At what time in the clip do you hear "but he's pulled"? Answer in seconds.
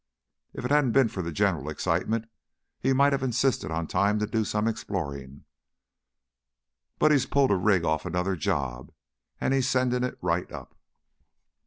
6.97-7.51